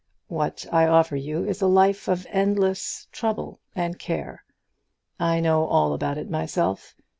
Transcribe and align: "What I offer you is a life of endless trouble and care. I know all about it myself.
"What 0.29 0.65
I 0.71 0.87
offer 0.87 1.15
you 1.15 1.45
is 1.45 1.61
a 1.61 1.67
life 1.67 2.07
of 2.07 2.25
endless 2.31 3.07
trouble 3.11 3.59
and 3.75 3.99
care. 3.99 4.43
I 5.19 5.39
know 5.39 5.65
all 5.65 5.93
about 5.93 6.17
it 6.17 6.27
myself. 6.27 6.95